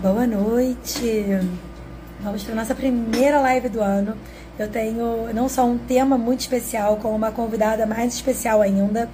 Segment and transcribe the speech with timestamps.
[0.00, 1.24] Boa noite!
[2.20, 4.16] Vamos para a nossa primeira live do ano.
[4.56, 9.10] Eu tenho não só um tema muito especial, como uma convidada mais especial ainda.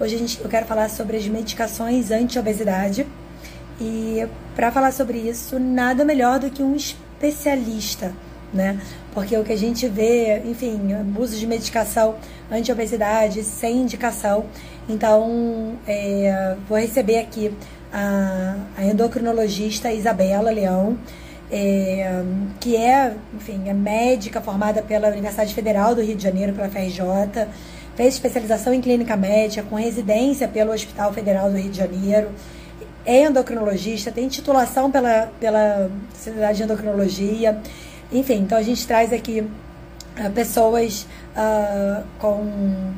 [0.00, 3.06] Hoje a gente, eu quero falar sobre as medicações anti-obesidade.
[3.78, 4.26] E
[4.56, 8.10] para falar sobre isso, nada melhor do que um especialista,
[8.50, 8.80] né?
[9.12, 12.14] Porque o que a gente vê, enfim, abuso de medicação
[12.50, 14.46] anti-obesidade sem indicação.
[14.88, 17.52] Então, é, vou receber aqui
[17.94, 20.98] a, a endocrinologista Isabela Leão,
[21.50, 22.22] é,
[22.58, 27.46] que é, enfim, é médica formada pela Universidade Federal do Rio de Janeiro, pela FRJ,
[27.94, 32.30] fez especialização em clínica médica, com residência pelo Hospital Federal do Rio de Janeiro,
[33.06, 37.60] é endocrinologista, tem titulação pela, pela Sociedade de Endocrinologia,
[38.10, 42.92] enfim, então a gente traz aqui uh, pessoas uh, com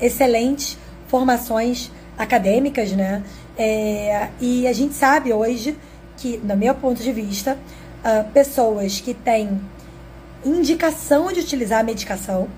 [0.00, 3.22] excelentes formações acadêmicas, né?
[3.62, 5.76] É, e a gente sabe hoje
[6.16, 7.58] que, no meu ponto de vista,
[8.02, 9.60] uh, pessoas que têm
[10.42, 12.48] indicação de utilizar a medicação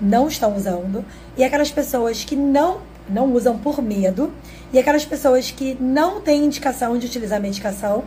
[0.00, 1.04] não estão usando,
[1.36, 4.32] e aquelas pessoas que não, não usam por medo,
[4.72, 8.02] e aquelas pessoas que não têm indicação de utilizar a medicação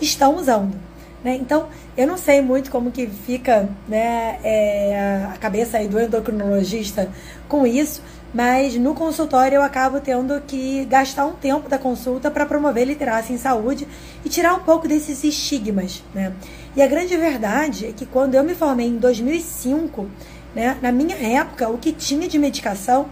[0.00, 0.74] estão usando.
[1.22, 1.36] Né?
[1.36, 7.10] Então, eu não sei muito como que fica né, é, a cabeça aí do endocrinologista
[7.46, 8.00] com isso,
[8.32, 13.34] mas no consultório eu acabo tendo que gastar um tempo da consulta para promover literacia
[13.34, 13.88] em saúde
[14.24, 16.32] e tirar um pouco desses estigmas, né?
[16.76, 20.06] E a grande verdade é que quando eu me formei em 2005,
[20.54, 23.06] né, na minha época, o que tinha de medicação,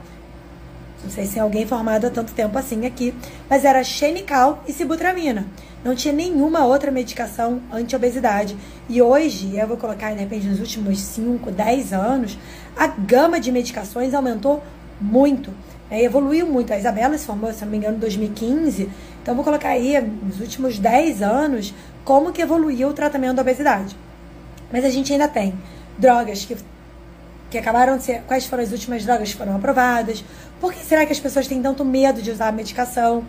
[1.03, 3.15] não sei se tem alguém formado há tanto tempo assim aqui,
[3.49, 5.47] mas era xenical e sibutramina.
[5.85, 8.57] Não tinha nenhuma outra medicação anti-obesidade.
[8.89, 12.37] E hoje, eu vou colocar, de repente, nos últimos 5, 10 anos,
[12.77, 14.63] a gama de medicações aumentou
[15.01, 15.53] muito.
[15.91, 16.03] Né?
[16.03, 16.73] Evoluiu muito.
[16.73, 18.91] A Isabela se formou, se não me engano, em 2015.
[19.23, 23.97] Então, vou colocar aí, nos últimos 10 anos, como que evoluiu o tratamento da obesidade.
[24.73, 25.55] Mas a gente ainda tem
[25.99, 26.57] drogas que,
[27.51, 28.23] que acabaram de ser.
[28.23, 30.25] Quais foram as últimas drogas que foram aprovadas?
[30.61, 33.25] Por que será que as pessoas têm tanto medo de usar a medicação?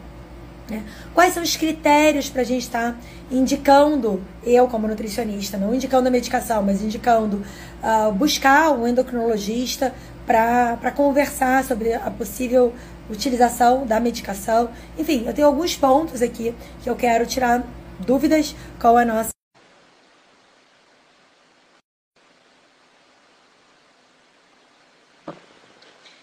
[0.70, 0.84] Né?
[1.14, 2.98] Quais são os critérios para a gente estar tá
[3.32, 7.44] indicando, eu como nutricionista, não indicando a medicação, mas indicando
[7.82, 9.94] uh, buscar um endocrinologista
[10.28, 12.76] para conversar sobre a possível
[13.10, 14.70] utilização da medicação.
[14.98, 17.64] Enfim, eu tenho alguns pontos aqui que eu quero tirar
[18.06, 19.30] dúvidas com a nossa.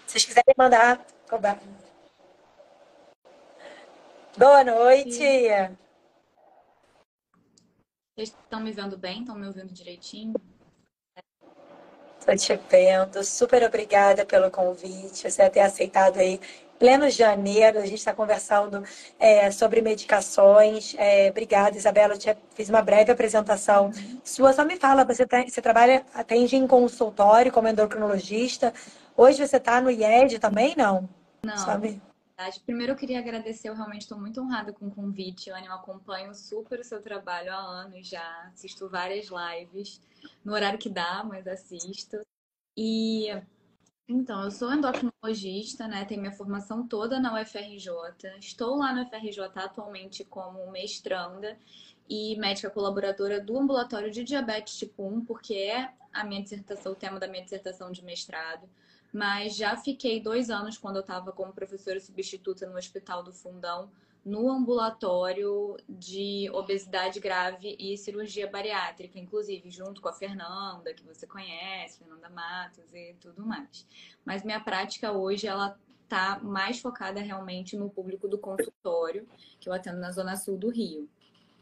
[0.07, 1.05] Se vocês quiserem mandar.
[4.37, 5.19] Boa noite.
[8.15, 9.21] Vocês estão me vendo bem?
[9.21, 10.35] Estão me ouvindo direitinho?
[12.27, 13.23] Estou te vendo.
[13.23, 16.41] Super obrigada pelo convite, você ter aceitado aí.
[16.79, 18.83] Pleno janeiro, a gente está conversando
[19.19, 20.95] é, sobre medicações.
[20.97, 22.15] É, obrigada, Isabela.
[22.15, 23.93] Eu te fiz uma breve apresentação
[24.25, 24.55] sua.
[24.55, 28.73] Só me fala, você, tá, você trabalha, atende em consultório como endocrinologista.
[29.15, 31.07] Hoje você está no IED também, não?
[31.43, 31.59] Não.
[31.59, 32.01] Sabe?
[32.65, 35.51] Primeiro eu queria agradecer, eu realmente estou muito honrada com o convite.
[35.51, 40.01] Eu acompanho super o seu trabalho há anos já, assisto várias lives
[40.45, 42.21] no horário que dá, mas assisto.
[42.77, 43.29] E
[44.07, 46.05] então, eu sou endocrinologista, né?
[46.05, 47.89] Tenho minha formação toda na UFRJ.
[48.39, 51.59] Estou lá na UFRJ atualmente como mestranda
[52.09, 56.95] e médica colaboradora do ambulatório de diabetes tipo 1, porque é a minha dissertação, o
[56.95, 58.69] tema da minha dissertação de mestrado.
[59.11, 63.91] Mas já fiquei dois anos quando eu estava como professora substituta no Hospital do Fundão,
[64.25, 71.27] no ambulatório de obesidade grave e cirurgia bariátrica, inclusive junto com a Fernanda, que você
[71.27, 73.87] conhece, Fernanda Matos e tudo mais.
[74.25, 79.29] Mas minha prática hoje ela tá mais focada realmente no público do consultório,
[79.61, 81.09] que eu atendo na zona sul do Rio.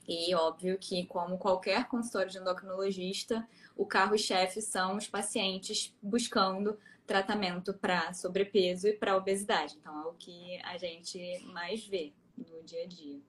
[0.07, 7.73] E óbvio que, como qualquer consultório de endocrinologista, o carro-chefe são os pacientes buscando tratamento
[7.75, 9.77] para sobrepeso e para obesidade.
[9.81, 13.21] Então, é o que a gente mais vê no dia a dia.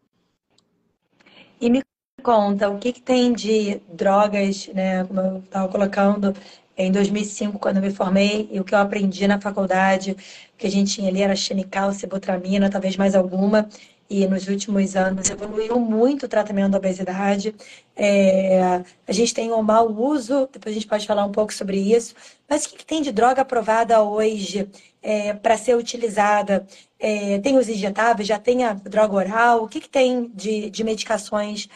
[1.60, 1.82] E me
[2.22, 5.04] conta, o que, que tem de drogas, né?
[5.06, 6.34] Como eu estava colocando
[6.76, 10.16] em 2005, quando eu me formei, e o que eu aprendi na faculdade,
[10.58, 13.70] que a gente tinha ali era xenical, cibutramina, talvez mais alguma,
[14.10, 17.56] e nos últimos anos evoluiu muito o tratamento da obesidade.
[17.96, 21.78] É, a gente tem um mau uso, depois a gente pode falar um pouco sobre
[21.78, 22.16] isso,
[22.50, 24.70] mas o que, que tem de droga aprovada hoje
[25.04, 26.66] é, para ser utilizada?
[26.98, 30.84] É, tem os injetáveis, já tem a droga oral, o que, que tem de, de
[30.84, 31.68] medicações?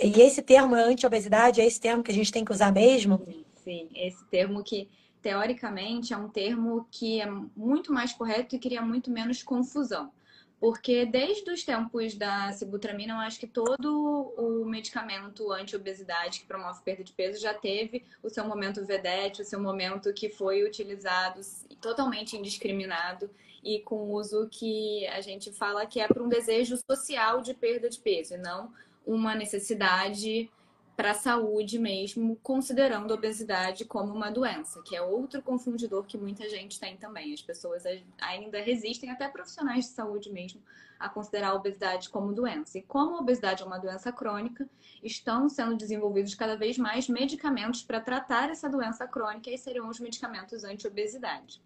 [0.00, 3.20] E esse termo anti-obesidade, é esse termo que a gente tem que usar mesmo?
[3.64, 4.88] Sim, esse termo que
[5.20, 10.10] teoricamente é um termo que é muito mais correto e cria muito menos confusão.
[10.60, 16.82] Porque desde os tempos da sibutramina, eu acho que todo o medicamento anti-obesidade que promove
[16.82, 21.40] perda de peso já teve o seu momento vedete, o seu momento que foi utilizado
[21.80, 23.30] totalmente indiscriminado
[23.62, 27.88] e com uso que a gente fala que é para um desejo social de perda
[27.88, 28.72] de peso e não
[29.06, 30.50] uma necessidade
[30.98, 36.18] para a saúde mesmo, considerando a obesidade como uma doença, que é outro confundidor que
[36.18, 37.32] muita gente tem também.
[37.32, 37.84] As pessoas
[38.20, 40.60] ainda resistem, até profissionais de saúde mesmo,
[40.98, 42.78] a considerar a obesidade como doença.
[42.78, 44.68] E como a obesidade é uma doença crônica,
[45.00, 50.00] estão sendo desenvolvidos cada vez mais medicamentos para tratar essa doença crônica e seriam os
[50.00, 51.62] medicamentos anti-obesidade.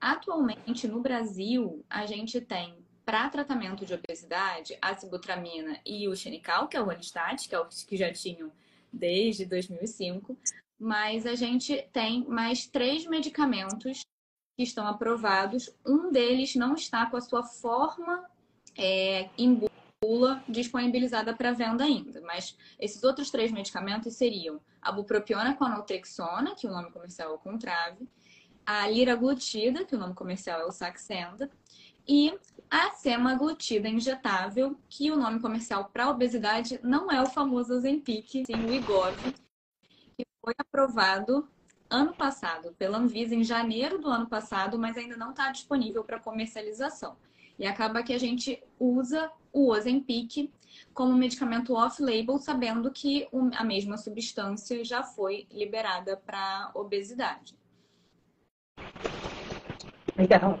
[0.00, 2.74] Atualmente, no Brasil, a gente tem
[3.04, 7.60] para tratamento de obesidade, a sibutramina e o xenical, que é o anistat, que é
[7.60, 8.50] o que já tinham
[8.94, 10.36] desde 2005,
[10.78, 14.04] mas a gente tem mais três medicamentos
[14.56, 15.74] que estão aprovados.
[15.84, 18.24] Um deles não está com a sua forma
[18.76, 19.60] é, em
[20.02, 25.68] bula disponibilizada para venda ainda, mas esses outros três medicamentos seriam a bupropiona com a
[25.68, 28.06] naltrexona, que o nome comercial é o Contrave,
[28.66, 31.50] a liraglutida, que o nome comercial é o Saxenda,
[32.06, 32.36] e
[32.70, 38.64] a semaglutida injetável, que o nome comercial para obesidade não é o famoso Ozempic, sim
[38.64, 39.16] o Igov,
[40.16, 41.48] que foi aprovado
[41.88, 46.18] ano passado pela Anvisa, em janeiro do ano passado, mas ainda não está disponível para
[46.18, 47.16] comercialização.
[47.58, 50.50] E acaba que a gente usa o Ozempic
[50.92, 57.54] como medicamento off-label, sabendo que a mesma substância já foi liberada para obesidade.
[60.16, 60.60] Legal.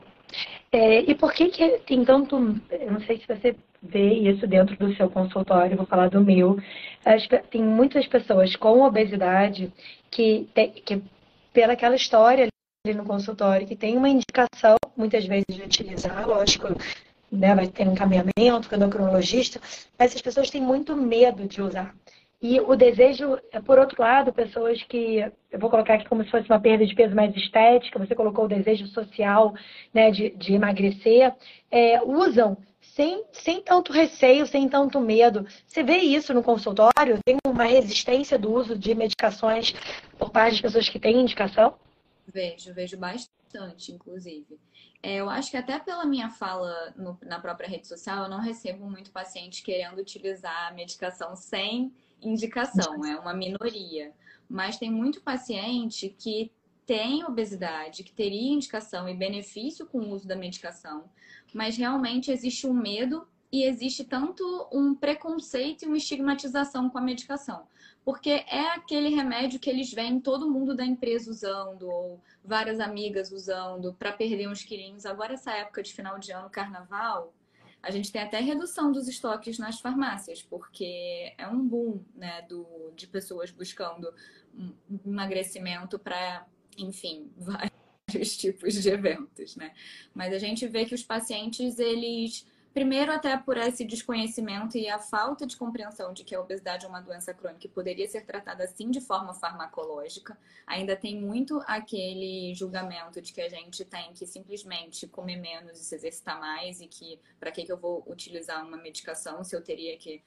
[0.74, 2.34] É, e por que, que tem tanto.
[2.68, 6.58] Eu não sei se você vê isso dentro do seu consultório, vou falar do meu.
[7.28, 9.72] Que tem muitas pessoas com obesidade
[10.10, 11.00] que, tem, que
[11.52, 12.48] pela aquela história
[12.84, 16.68] ali no consultório, que tem uma indicação, muitas vezes, de utilizar, lógico,
[17.30, 19.60] né, vai ter um encaminhamento endocrinologista,
[19.96, 21.94] mas as pessoas têm muito medo de usar.
[22.46, 25.16] E o desejo, é, por outro lado, pessoas que,
[25.50, 28.44] eu vou colocar aqui como se fosse uma perda de peso mais estética, você colocou
[28.44, 29.54] o desejo social
[29.94, 31.34] né, de, de emagrecer,
[31.70, 35.46] é, usam sem, sem tanto receio, sem tanto medo.
[35.66, 37.18] Você vê isso no consultório?
[37.24, 39.72] Tem uma resistência do uso de medicações
[40.18, 41.78] por parte de pessoas que têm indicação?
[42.28, 44.58] Vejo, vejo bastante, inclusive.
[45.02, 48.40] É, eu acho que até pela minha fala no, na própria rede social, eu não
[48.40, 51.90] recebo muito paciente querendo utilizar a medicação sem
[52.28, 54.12] indicação, é uma minoria.
[54.48, 56.50] Mas tem muito paciente que
[56.86, 61.04] tem obesidade, que teria indicação e benefício com o uso da medicação,
[61.52, 67.00] mas realmente existe um medo e existe tanto um preconceito e uma estigmatização com a
[67.00, 67.66] medicação.
[68.04, 73.32] Porque é aquele remédio que eles veem todo mundo da empresa usando, ou várias amigas
[73.32, 75.06] usando, para perder uns quilinhos.
[75.06, 77.32] Agora, essa época de final de ano, carnaval,
[77.84, 82.92] a gente tem até redução dos estoques nas farmácias, porque é um boom né, do,
[82.96, 84.12] de pessoas buscando
[84.56, 86.46] um emagrecimento para,
[86.78, 89.72] enfim, vários tipos de eventos, né?
[90.14, 94.98] Mas a gente vê que os pacientes, eles Primeiro, até por esse desconhecimento e a
[94.98, 98.64] falta de compreensão de que a obesidade é uma doença crônica e poderia ser tratada
[98.64, 100.36] assim de forma farmacológica.
[100.66, 105.84] Ainda tem muito aquele julgamento de que a gente tem que simplesmente comer menos e
[105.84, 109.62] se exercitar mais e que para que, que eu vou utilizar uma medicação se eu
[109.62, 110.20] teria que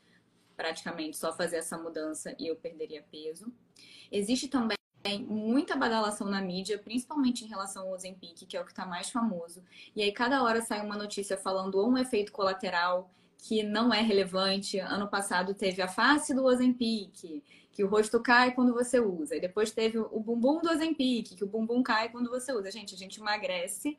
[0.56, 3.52] praticamente só fazer essa mudança e eu perderia peso.
[4.10, 4.78] Existe também
[5.08, 8.86] tem muita badalação na mídia, principalmente em relação ao Ozempic, que é o que está
[8.86, 9.64] mais famoso.
[9.96, 14.02] E aí cada hora sai uma notícia falando ou um efeito colateral que não é
[14.02, 14.80] relevante.
[14.80, 19.38] Ano passado teve a face do Ozempic, que o rosto cai quando você usa.
[19.38, 22.70] E depois teve o bumbum do Ozempic, que o bumbum cai quando você usa.
[22.70, 23.98] Gente, a gente emagrece,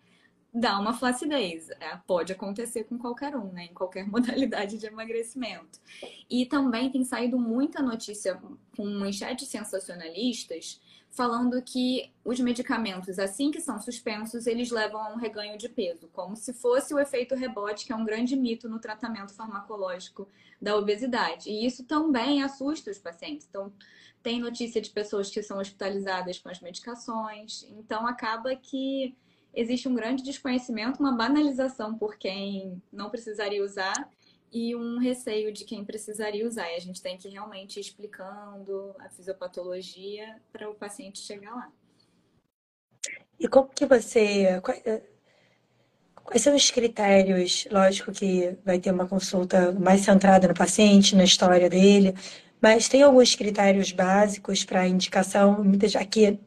[0.52, 1.70] dá uma flacidez.
[1.70, 3.64] É, pode acontecer com qualquer um, né?
[3.64, 5.80] Em qualquer modalidade de emagrecimento.
[6.28, 8.38] E também tem saído muita notícia
[8.76, 15.16] com manchetes sensacionalistas falando que os medicamentos, assim que são suspensos, eles levam a um
[15.16, 18.78] reganho de peso, como se fosse o efeito rebote, que é um grande mito no
[18.78, 20.28] tratamento farmacológico
[20.60, 21.50] da obesidade.
[21.50, 23.46] E isso também assusta os pacientes.
[23.48, 23.72] Então,
[24.22, 27.64] tem notícia de pessoas que são hospitalizadas com as medicações.
[27.70, 29.16] Então, acaba que
[29.54, 34.08] existe um grande desconhecimento, uma banalização por quem não precisaria usar
[34.52, 36.70] e um receio de quem precisaria usar.
[36.70, 41.72] E a gente tem que realmente ir explicando a fisiopatologia para o paciente chegar lá.
[43.38, 44.60] E como que você.
[44.84, 45.02] Eh,
[46.24, 47.66] quais são os critérios?
[47.70, 52.14] Lógico que vai ter uma consulta mais centrada no paciente, na história dele,
[52.60, 55.62] mas tem alguns critérios básicos para indicação.
[55.62, 56.38] Muitas aqui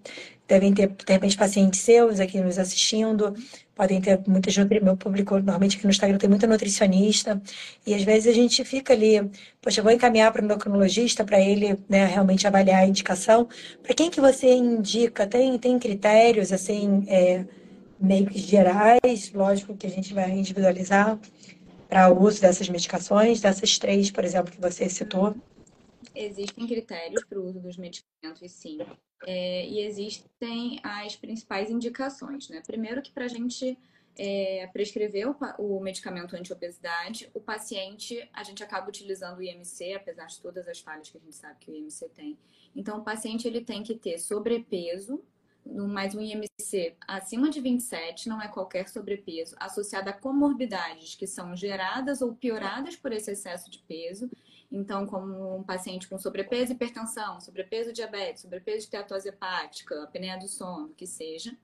[0.48, 3.34] devem ter, de repente, pacientes seus aqui nos assistindo,
[3.82, 7.42] podem ter muitas meu público normalmente aqui no Instagram tem muita nutricionista
[7.84, 9.28] e às vezes a gente fica ali,
[9.60, 13.50] poxa, vou encaminhar para o endocrinologista para ele, né, realmente avaliar a indicação.
[13.82, 15.26] Para quem que você indica?
[15.26, 17.44] Tem tem critérios assim é,
[18.00, 21.18] meio que gerais, lógico que a gente vai individualizar
[21.90, 25.36] para o uso dessas medicações, dessas três, por exemplo, que você citou.
[26.14, 28.80] Existem critérios para o uso dos medicamentos, sim.
[29.26, 32.62] É, e existem as principais indicações, né?
[32.66, 33.78] Primeiro que para a gente
[34.18, 40.26] é, prescrever o, o medicamento anti-obesidade, o paciente, a gente acaba utilizando o IMC, apesar
[40.26, 42.38] de todas as falhas que a gente sabe que o IMC tem.
[42.76, 45.24] Então, o paciente ele tem que ter sobrepeso,
[45.66, 51.56] mais um IMC acima de 27, não é qualquer sobrepeso, associado a comorbidades que são
[51.56, 54.30] geradas ou pioradas por esse excesso de peso
[54.72, 60.40] então, como um paciente com sobrepeso e hipertensão, sobrepeso diabetes, sobrepeso de esteatose hepática, apneia
[60.40, 61.58] do sono, que seja.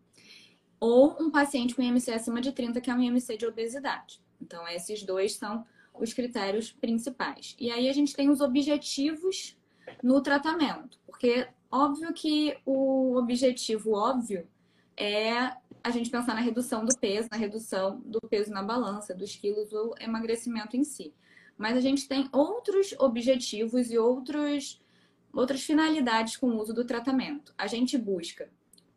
[0.78, 4.22] Ou um paciente com IMC acima de 30, que é um IMC de obesidade.
[4.42, 7.56] Então, esses dois são os critérios principais.
[7.58, 9.58] E aí a gente tem os objetivos
[10.04, 14.48] no tratamento, porque óbvio que o objetivo óbvio
[14.98, 19.34] é a gente pensar na redução do peso, na redução do peso na balança, dos
[19.36, 21.14] quilos, o emagrecimento em si
[21.58, 24.82] mas a gente tem outros objetivos e outros,
[25.34, 27.54] outras finalidades com o uso do tratamento.
[27.58, 28.50] A gente busca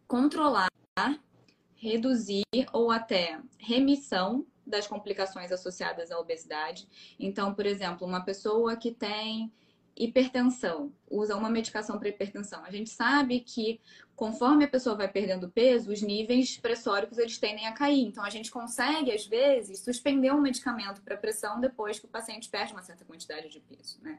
[0.06, 0.68] controlar,
[1.74, 6.88] reduzir ou até remissão das complicações associadas à obesidade.
[7.18, 9.52] Então, por exemplo, uma pessoa que tem
[10.00, 12.64] hipertensão, usa uma medicação para hipertensão.
[12.64, 13.78] A gente sabe que
[14.16, 18.06] conforme a pessoa vai perdendo peso, os níveis pressóricos eles tendem a cair.
[18.06, 22.48] Então a gente consegue às vezes suspender um medicamento para pressão depois que o paciente
[22.48, 24.18] perde uma certa quantidade de peso, né?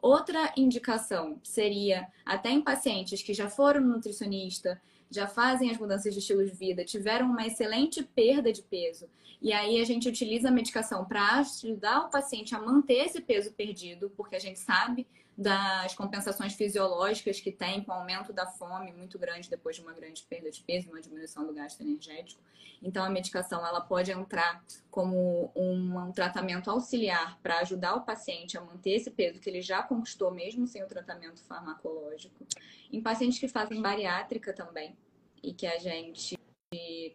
[0.00, 6.20] Outra indicação seria até em pacientes que já foram nutricionista, já fazem as mudanças de
[6.20, 9.08] estilo de vida, tiveram uma excelente perda de peso,
[9.40, 13.52] e aí a gente utiliza a medicação para ajudar o paciente a manter esse peso
[13.52, 15.06] perdido, porque a gente sabe
[15.38, 19.92] das compensações fisiológicas que tem com o aumento da fome muito grande depois de uma
[19.92, 22.42] grande perda de peso, uma diminuição do gasto energético.
[22.82, 28.58] Então a medicação ela pode entrar como um, um tratamento auxiliar para ajudar o paciente
[28.58, 32.44] a manter esse peso que ele já conquistou mesmo sem o tratamento farmacológico.
[32.92, 34.96] Em pacientes que fazem bariátrica também
[35.40, 36.36] e que a gente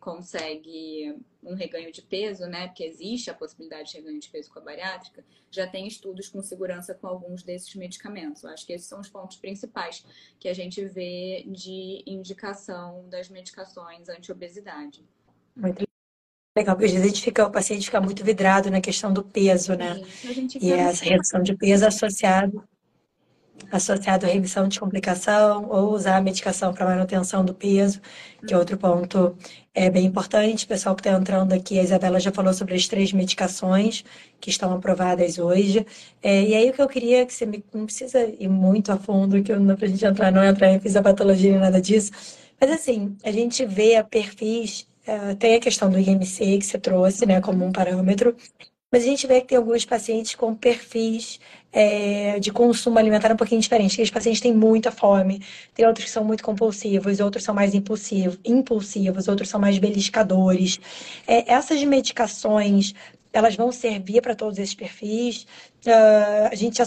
[0.03, 2.67] consegue um reganho de peso, né?
[2.67, 6.41] Porque existe a possibilidade de reganho de peso com a bariátrica, já tem estudos com
[6.41, 8.43] segurança com alguns desses medicamentos.
[8.43, 10.05] Eu acho que esses são os pontos principais
[10.39, 15.03] que a gente vê de indicação das medicações anti-obesidade.
[15.55, 15.83] Muito
[16.57, 20.03] legal, porque às vezes fica, o paciente fica muito vidrado na questão do peso, né?
[20.05, 22.67] Sim, e essa redução de peso associado
[23.71, 27.99] associado à remissão de complicação ou usar a medicação para manutenção do peso,
[28.45, 29.35] que é outro ponto
[29.73, 30.65] é bem importante.
[30.65, 34.03] O pessoal que está entrando aqui, a Isabela já falou sobre as três medicações
[34.39, 35.85] que estão aprovadas hoje.
[36.21, 38.91] É, e aí o que eu queria é que você me, não precisa ir muito
[38.91, 42.11] a fundo, que para a gente entrar, não entrar em fisiopatologia nem nada disso.
[42.61, 46.77] Mas assim, a gente vê a perfis, uh, tem a questão do IMC que você
[46.77, 48.35] trouxe, né, como um parâmetro,
[48.93, 51.39] mas a gente vê que tem alguns pacientes com perfis
[51.71, 53.93] é, de consumo alimentar um pouquinho diferente.
[53.93, 55.41] Aqueles pacientes têm muita fome,
[55.73, 60.79] tem outros que são muito compulsivos, outros são mais impulsivos, impulsivos outros são mais beliscadores.
[61.25, 62.93] É, essas medicações
[63.33, 65.47] elas vão servir para todos esses perfis.
[65.85, 66.81] Uh, a gente,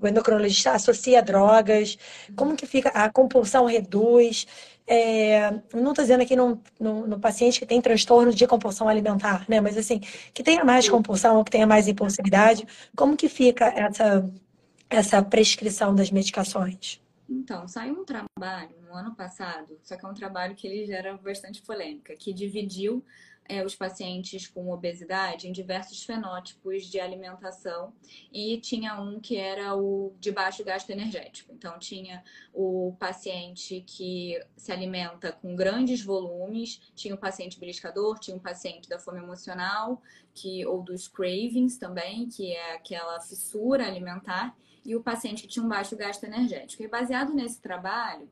[0.00, 1.98] o endocrinologista associa drogas.
[2.36, 2.88] Como que fica?
[2.90, 4.46] A compulsão reduz.
[4.86, 9.44] É, não estou dizendo aqui no, no, no, paciente que tem transtorno de compulsão alimentar,
[9.48, 9.60] né?
[9.60, 10.00] Mas assim,
[10.34, 14.28] que tenha mais compulsão ou que tenha mais impulsividade, como que fica essa,
[14.90, 17.00] essa prescrição das medicações?
[17.28, 21.16] Então, saiu um trabalho no ano passado, só que é um trabalho que ele gera
[21.16, 23.04] bastante polêmica, que dividiu
[23.48, 27.92] é, os pacientes com obesidade em diversos fenótipos de alimentação
[28.32, 31.52] e tinha um que era o de baixo gasto energético.
[31.52, 32.22] Então, tinha
[32.52, 38.88] o paciente que se alimenta com grandes volumes, tinha o paciente beliscador, tinha um paciente
[38.88, 40.00] da fome emocional,
[40.34, 45.64] que, ou dos cravings também, que é aquela fissura alimentar, e o paciente que tinha
[45.64, 46.82] um baixo gasto energético.
[46.82, 48.28] E baseado nesse trabalho,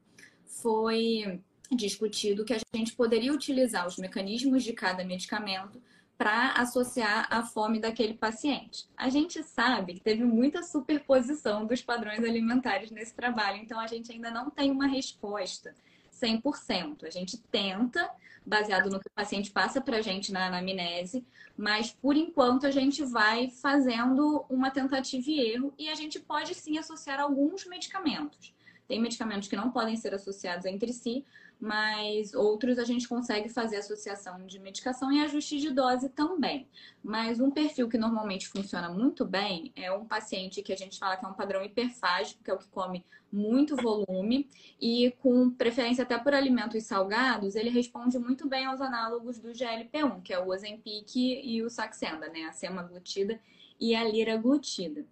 [0.47, 1.41] foi
[1.71, 5.81] discutido que a gente poderia utilizar os mecanismos de cada medicamento
[6.19, 8.87] para associar a fome daquele paciente.
[8.95, 14.13] A gente sabe que teve muita superposição dos padrões alimentares nesse trabalho, então a gente
[14.13, 15.75] ainda não tem uma resposta
[16.21, 17.05] 100%.
[17.05, 18.11] A gente tenta,
[18.45, 21.25] baseado no que o paciente passa para a gente na anamnese,
[21.57, 26.55] mas por enquanto a gente vai fazendo uma tentativa e erro e a gente pode
[26.55, 28.55] sim associar alguns medicamentos.
[28.87, 31.25] Tem medicamentos que não podem ser associados entre si,
[31.61, 36.67] mas outros a gente consegue fazer associação de medicação e ajuste de dose também.
[37.03, 41.17] Mas um perfil que normalmente funciona muito bem é um paciente que a gente fala
[41.17, 44.49] que é um padrão hiperfágico, que é o que come muito volume
[44.81, 50.23] e com preferência até por alimentos salgados, ele responde muito bem aos análogos do GLP-1,
[50.23, 53.39] que é o Ozempic e o Saxenda, né, a semaglutida
[53.79, 55.05] e a liraglutida.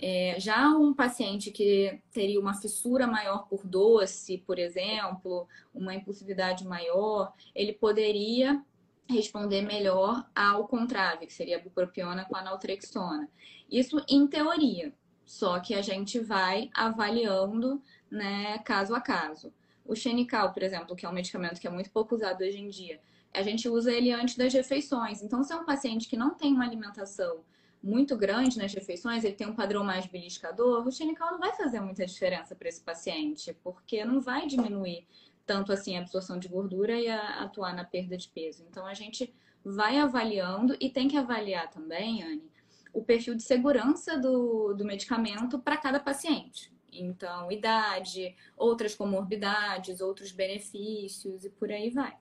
[0.00, 6.66] É, já um paciente que teria uma fissura maior por doce, por exemplo, uma impulsividade
[6.66, 8.62] maior, ele poderia
[9.08, 13.28] responder melhor ao contrário, que seria a bupropiona com a naltrexona.
[13.70, 14.92] Isso em teoria,
[15.24, 19.52] só que a gente vai avaliando, né, caso a caso.
[19.84, 22.68] O xenical, por exemplo, que é um medicamento que é muito pouco usado hoje em
[22.68, 23.00] dia,
[23.32, 25.22] a gente usa ele antes das refeições.
[25.22, 27.40] Então, se é um paciente que não tem uma alimentação
[27.84, 31.80] muito grande nas refeições, ele tem um padrão mais beliscador, o xenical não vai fazer
[31.80, 35.06] muita diferença para esse paciente, porque não vai diminuir
[35.44, 38.64] tanto assim a absorção de gordura e a, atuar na perda de peso.
[38.70, 42.50] Então a gente vai avaliando e tem que avaliar também, Anne,
[42.90, 46.72] o perfil de segurança do, do medicamento para cada paciente.
[46.90, 52.16] Então, idade, outras comorbidades, outros benefícios e por aí vai.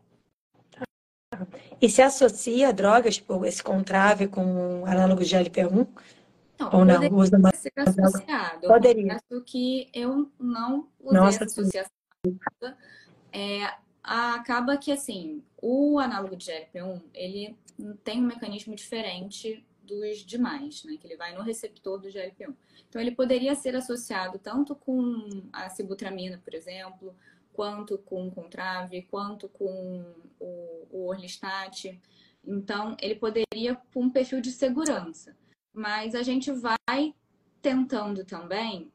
[1.82, 5.88] E se associa drogas, tipo esse contrave com análogo de LP1?
[6.60, 7.00] Não, ou não?
[7.14, 8.68] Usa ser associado.
[8.68, 9.20] Poderia.
[9.30, 11.92] Eu que eu não usei essa associação.
[13.32, 13.68] É,
[14.04, 17.58] acaba que, assim, o análogo de GLP-1, ele
[18.04, 20.98] tem um mecanismo diferente dos demais, né?
[21.00, 22.54] Que ele vai no receptor do GLP-1.
[22.88, 27.16] Então, ele poderia ser associado tanto com a sibutramina, por exemplo,
[27.54, 30.04] quanto com o Contrave, quanto com
[30.40, 32.00] o, o Orlistat.
[32.46, 35.36] Então, ele poderia com um perfil de segurança.
[35.74, 37.16] Mas a gente vai
[37.62, 38.92] tentando também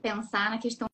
[0.00, 0.88] pensar na questão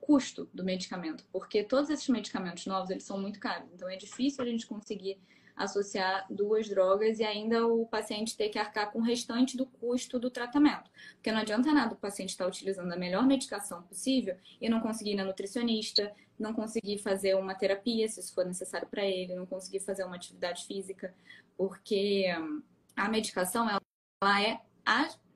[0.00, 3.68] custo do medicamento, porque todos esses medicamentos novos, eles são muito caros.
[3.74, 5.18] Então, é difícil a gente conseguir
[5.56, 10.18] associar duas drogas e ainda o paciente ter que arcar com o restante do custo
[10.18, 10.90] do tratamento.
[11.14, 15.12] Porque não adianta nada o paciente estar utilizando a melhor medicação possível e não conseguir
[15.12, 19.46] ir na nutricionista, não conseguir fazer uma terapia, se isso for necessário para ele, não
[19.46, 21.14] conseguir fazer uma atividade física,
[21.56, 22.62] porque hum,
[22.94, 24.60] a medicação ela é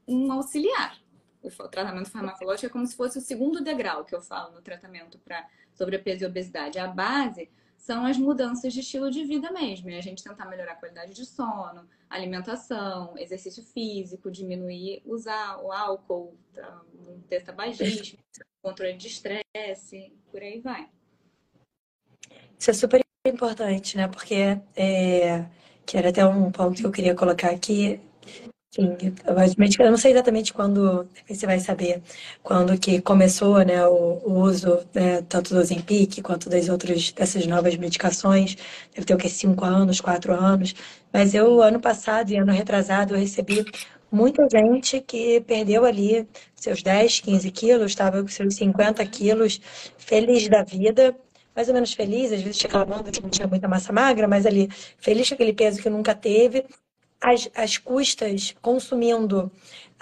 [0.06, 0.98] um auxiliar.
[1.42, 5.18] O tratamento farmacológico é como se fosse o segundo degrau que eu falo no tratamento
[5.18, 6.78] para sobrepeso e obesidade.
[6.78, 9.88] A base são as mudanças de estilo de vida mesmo.
[9.88, 15.72] E a gente tentar melhorar a qualidade de sono, alimentação, exercício físico, diminuir usar o
[15.72, 16.82] álcool, tá,
[17.28, 18.18] ter tabagismo,
[18.62, 20.88] controle de estresse, por aí vai.
[22.58, 24.08] Isso é super importante, né?
[24.08, 25.46] Porque é,
[25.86, 28.00] que era até um ponto que eu queria colocar aqui,
[28.72, 28.96] Sim,
[29.80, 32.00] eu não sei exatamente quando, você vai saber,
[32.40, 37.48] quando que começou né, o, o uso né, tanto do Zempic quanto das outras, dessas
[37.48, 38.56] novas medicações.
[38.94, 40.72] Deve ter o que, cinco anos, quatro anos.
[41.12, 43.64] Mas eu, ano passado e ano retrasado, eu recebi
[44.10, 49.60] muita gente que perdeu ali seus 10, 15 quilos, estava com seus 50 quilos,
[49.98, 51.16] feliz da vida,
[51.54, 54.68] mais ou menos feliz, às vezes reclamando que não tinha muita massa magra, mas ali
[54.98, 56.64] feliz com aquele peso que nunca teve,
[57.20, 59.52] as, as custas consumindo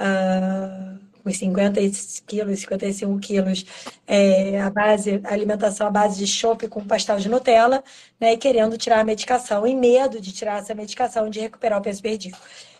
[0.00, 1.80] uh, os 50
[2.26, 3.66] quilos, 55 quilos,
[4.06, 7.82] é, a base, a alimentação à base de chope com pastel de Nutella,
[8.20, 11.82] né, e querendo tirar a medicação, e medo de tirar essa medicação, de recuperar o
[11.82, 12.36] peso perdido.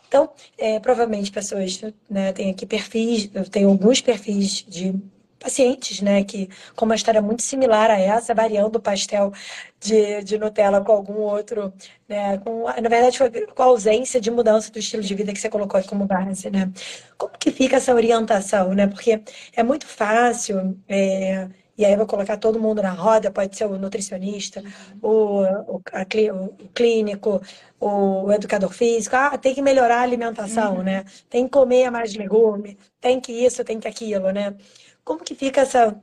[0.09, 4.95] Então, é, provavelmente pessoas, né, tem aqui perfis, tenho alguns perfis de
[5.39, 9.33] pacientes, né, que com uma história muito similar a essa, variando o pastel
[9.81, 11.73] de, de Nutella com algum outro,
[12.09, 15.39] né, com, na verdade foi com a ausência de mudança do estilo de vida que
[15.39, 16.73] você colocou como base, né.
[17.17, 19.23] Como que fica essa orientação, né, porque
[19.55, 23.79] é muito fácil, é, e aí vou colocar todo mundo na roda, pode ser o
[23.79, 24.63] nutricionista,
[25.01, 27.41] o, o, a, o clínico,
[27.81, 30.83] o educador físico, ah, tem que melhorar a alimentação, uhum.
[30.83, 31.05] né?
[31.31, 34.57] Tem que comer mais legume, tem que isso, tem que aquilo, né?
[35.05, 35.97] Como que fica essa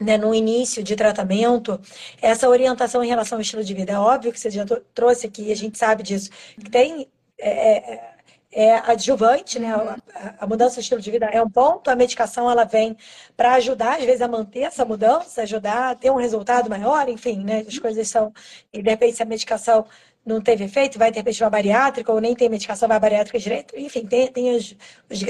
[0.00, 1.78] né, no início de tratamento,
[2.22, 3.92] essa orientação em relação ao estilo de vida.
[3.92, 4.64] É óbvio que você já
[4.94, 8.17] trouxe aqui, a gente sabe disso, que tem é,
[8.52, 9.72] é, adjuvante, né?
[9.74, 12.96] A, a, mudança do estilo de vida é um ponto, a medicação ela vem
[13.36, 17.44] para ajudar, às vezes, a manter essa mudança, ajudar a ter um resultado maior, enfim,
[17.44, 17.64] né?
[17.66, 18.32] As coisas são.
[18.72, 19.86] E de repente, se a medicação
[20.24, 23.74] não teve efeito, vai de repente uma bariátrica, ou nem tem medicação, vai bariátrica direito,
[23.78, 24.74] enfim, tem, tem as,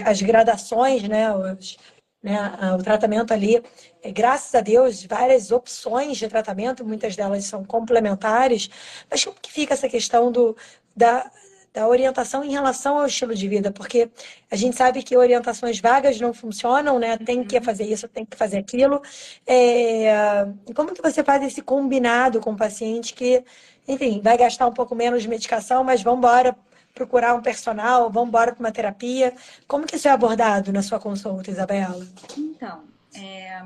[0.04, 1.32] as gradações, né?
[1.34, 1.76] Os,
[2.22, 2.38] né?
[2.78, 3.62] O tratamento ali,
[4.02, 8.70] é, graças a Deus, várias opções de tratamento, muitas delas são complementares,
[9.10, 10.56] mas como que fica essa questão do,
[10.96, 11.30] da,
[11.72, 14.10] da orientação em relação ao estilo de vida, porque
[14.50, 17.16] a gente sabe que orientações vagas não funcionam, né?
[17.18, 17.62] Tem que uhum.
[17.62, 19.02] fazer isso, tem que fazer aquilo.
[19.46, 20.46] É...
[20.74, 23.44] Como que você faz esse combinado com o paciente que,
[23.86, 26.56] enfim, vai gastar um pouco menos de medicação, mas vamos embora
[26.94, 29.32] procurar um personal, vamos embora para uma terapia.
[29.66, 32.04] Como que isso é abordado na sua consulta, Isabela?
[32.36, 32.82] Então,
[33.14, 33.62] é,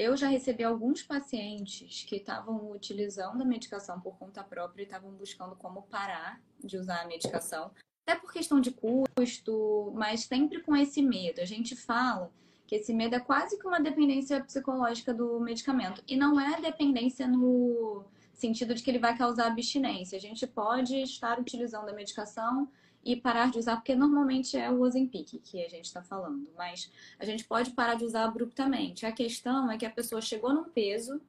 [0.00, 5.10] eu já recebi alguns pacientes que estavam utilizando a medicação por conta própria e estavam
[5.12, 7.70] buscando como parar de usar a medicação,
[8.06, 11.40] até por questão de custo, mas sempre com esse medo.
[11.40, 12.32] A gente fala
[12.66, 16.02] que esse medo é quase que uma dependência psicológica do medicamento.
[16.08, 20.16] E não é dependência no sentido de que ele vai causar abstinência.
[20.16, 22.70] A gente pode estar utilizando a medicação
[23.04, 26.90] e parar de usar, porque normalmente é o Ozempic que a gente está falando, mas
[27.18, 29.06] a gente pode parar de usar abruptamente.
[29.06, 31.20] A questão é que a pessoa chegou num peso,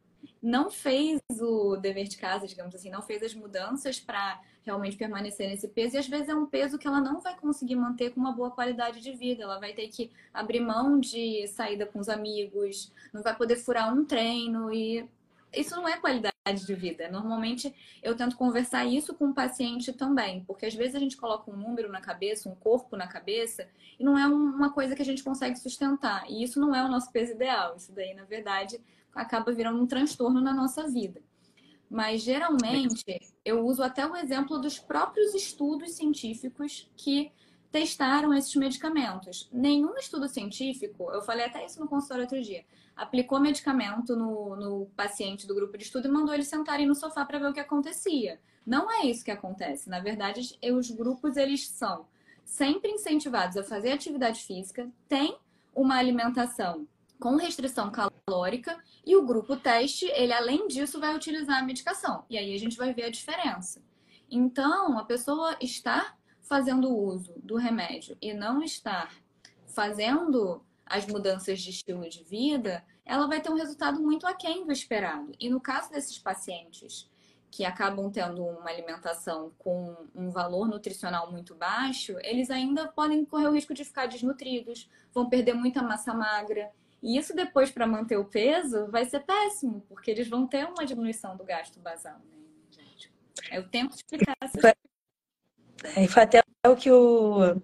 [0.41, 5.49] não fez o dever de casa, digamos assim, não fez as mudanças para realmente permanecer
[5.49, 8.19] nesse peso, e às vezes é um peso que ela não vai conseguir manter com
[8.19, 9.43] uma boa qualidade de vida.
[9.43, 13.91] Ela vai ter que abrir mão de saída com os amigos, não vai poder furar
[13.91, 15.09] um treino, e
[15.53, 16.31] isso não é qualidade
[16.65, 17.09] de vida.
[17.09, 21.51] Normalmente eu tento conversar isso com o paciente também, porque às vezes a gente coloca
[21.51, 23.67] um número na cabeça, um corpo na cabeça,
[23.99, 26.23] e não é uma coisa que a gente consegue sustentar.
[26.29, 27.75] E isso não é o nosso peso ideal.
[27.75, 28.79] Isso daí, na verdade,
[29.13, 31.21] acaba virando um transtorno na nossa vida.
[31.89, 37.33] Mas geralmente eu uso até o exemplo dos próprios estudos científicos que
[37.71, 39.49] testaram esses medicamentos.
[39.51, 44.85] Nenhum estudo científico, eu falei até isso no consultório outro dia, aplicou medicamento no, no
[44.95, 47.59] paciente do grupo de estudo e mandou ele sentarem no sofá para ver o que
[47.59, 48.39] acontecia.
[48.65, 49.89] Não é isso que acontece.
[49.89, 52.05] Na verdade, os grupos eles são
[52.43, 55.37] sempre incentivados a fazer atividade física, tem
[55.73, 56.85] uma alimentação
[57.17, 62.25] com restrição calórica e o grupo teste, ele além disso vai utilizar a medicação.
[62.29, 63.81] E aí a gente vai ver a diferença.
[64.29, 66.15] Então, a pessoa está
[66.51, 69.09] fazendo uso do remédio e não estar
[69.67, 74.71] fazendo as mudanças de estilo de vida, ela vai ter um resultado muito aquém do
[74.73, 75.31] esperado.
[75.39, 77.09] E no caso desses pacientes
[77.49, 83.47] que acabam tendo uma alimentação com um valor nutricional muito baixo, eles ainda podem correr
[83.47, 86.69] o risco de ficar desnutridos, vão perder muita massa magra.
[87.01, 90.85] E isso depois, para manter o peso, vai ser péssimo, porque eles vão ter uma
[90.85, 92.35] diminuição do gasto basal, né,
[92.69, 93.09] gente?
[93.49, 94.75] Eu tento explicar essas é,
[95.97, 97.59] e foi até o que o,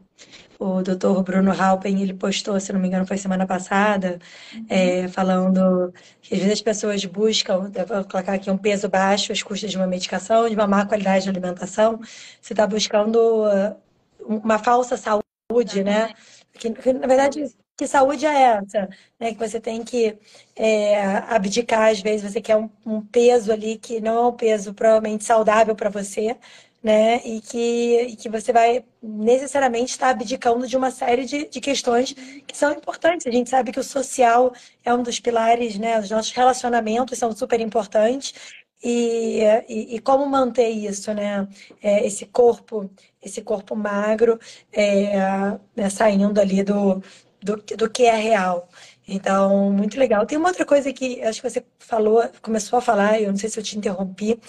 [0.59, 4.19] o doutor Bruno Halpen, ele postou, se não me engano, foi semana passada,
[4.53, 4.65] uhum.
[4.69, 9.43] é, falando que às vezes as pessoas buscam, vou colocar aqui um peso baixo, as
[9.43, 11.99] custas de uma medicação, de uma má qualidade de alimentação,
[12.41, 13.75] você está buscando uh,
[14.19, 16.13] uma falsa saúde, né?
[16.53, 17.45] Que, que, na verdade,
[17.77, 18.89] que saúde é essa?
[19.19, 19.33] Né?
[19.33, 20.17] Que você tem que
[20.55, 20.99] é,
[21.29, 25.23] abdicar, às vezes você quer um, um peso ali que não é um peso provavelmente
[25.23, 26.35] saudável para você,
[26.83, 27.21] né?
[27.25, 32.13] E que, e que você vai necessariamente estar abdicando de uma série de, de questões
[32.13, 33.27] que são importantes.
[33.27, 34.53] A gente sabe que o social
[34.85, 35.99] é um dos pilares, né?
[35.99, 38.33] Os nossos relacionamentos são super importantes.
[38.83, 41.47] E, e, e como manter isso, né?
[41.81, 42.89] É, esse corpo,
[43.21, 44.39] esse corpo magro
[44.71, 45.17] é,
[45.75, 45.89] né?
[45.89, 47.01] saindo ali do,
[47.41, 48.69] do, do que é real.
[49.07, 50.25] Então, muito legal.
[50.25, 53.49] Tem uma outra coisa que acho que você falou, começou a falar, eu não sei
[53.49, 54.39] se eu te interrompi,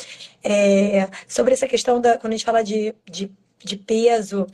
[0.42, 3.30] é, sobre essa questão da, quando a gente fala de, de,
[3.64, 4.46] de peso,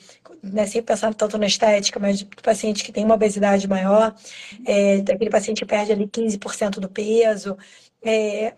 [0.43, 4.15] né, sempre pensando tanto na estética, mas do paciente que tem uma obesidade maior,
[4.67, 7.57] é, paciente que perde ali 15% do peso.
[8.03, 8.55] É,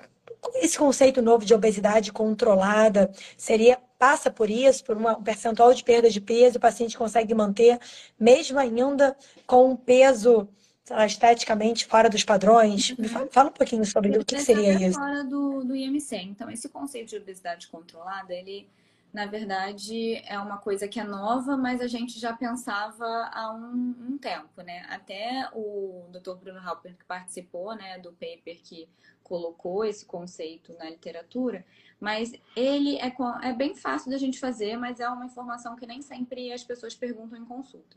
[0.56, 6.10] esse conceito novo de obesidade controlada seria passa por isso, por um percentual de perda
[6.10, 7.78] de peso, o paciente consegue manter,
[8.18, 10.48] mesmo ainda com um peso
[10.94, 12.96] lá, esteticamente fora dos padrões?
[12.96, 14.98] Me fala, fala um pouquinho sobre o que, que seria isso.
[14.98, 16.16] Fora do, do IMC.
[16.16, 18.68] Então, esse conceito de obesidade controlada, ele,
[19.12, 23.94] na verdade, é uma coisa que é nova, mas a gente já pensava há um,
[24.10, 24.86] um tempo, né?
[24.88, 26.34] Até o Dr.
[26.34, 28.88] Bruno Halper, que participou né, do paper que
[29.24, 31.66] colocou esse conceito na literatura,
[31.98, 36.00] mas ele é, é bem fácil da gente fazer, mas é uma informação que nem
[36.00, 37.96] sempre as pessoas perguntam em consulta.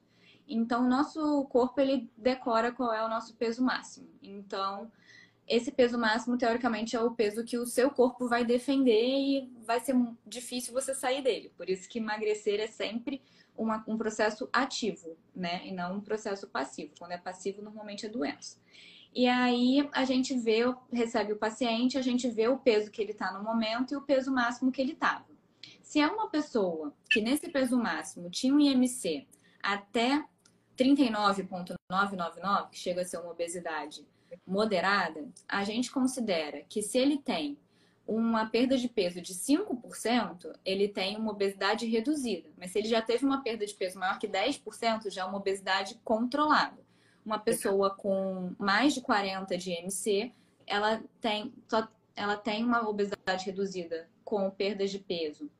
[0.49, 4.09] Então, o nosso corpo ele decora qual é o nosso peso máximo.
[4.21, 4.91] Então,
[5.47, 9.79] esse peso máximo, teoricamente, é o peso que o seu corpo vai defender e vai
[9.79, 11.51] ser difícil você sair dele.
[11.55, 13.21] Por isso que emagrecer é sempre
[13.55, 15.65] uma, um processo ativo, né?
[15.67, 16.93] E não um processo passivo.
[16.97, 18.57] Quando é passivo, normalmente é doença.
[19.13, 23.11] E aí a gente vê, recebe o paciente, a gente vê o peso que ele
[23.11, 25.25] está no momento e o peso máximo que ele estava.
[25.81, 29.27] Se é uma pessoa que nesse peso máximo tinha um IMC
[29.63, 30.23] até
[30.79, 34.07] 39,999, que chega a ser uma obesidade
[34.47, 37.57] moderada, a gente considera que se ele tem
[38.07, 42.49] uma perda de peso de 5%, ele tem uma obesidade reduzida.
[42.57, 45.37] Mas se ele já teve uma perda de peso maior que 10%, já é uma
[45.37, 46.81] obesidade controlada.
[47.25, 50.31] Uma pessoa com mais de 40 de IMC,
[50.65, 51.53] ela tem,
[52.15, 55.51] ela tem uma obesidade reduzida com perdas de peso